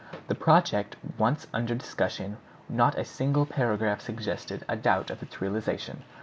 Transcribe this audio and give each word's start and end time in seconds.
The 0.29 0.33
project 0.33 0.95
once 1.19 1.45
under 1.53 1.75
discussion, 1.75 2.37
not 2.67 2.97
a 2.97 3.05
single 3.05 3.45
paragraph 3.45 4.01
suggested 4.01 4.65
a 4.67 4.75
doubt 4.75 5.11
of 5.11 5.21
its 5.21 5.39
realization. 5.39 6.01